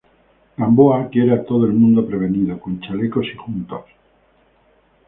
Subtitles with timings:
[0.57, 3.85] Gamboa, quiero a todo el mundo prevenido, con chalecos y juntos.